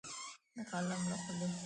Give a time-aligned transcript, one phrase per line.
[0.55, 1.49] د قلم له خولې